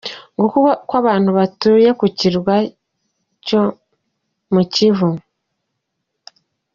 [0.35, 2.55] Ng’uko uko abantu batuye ku kirwa
[3.45, 3.61] cyo
[4.53, 5.09] mu Kivu.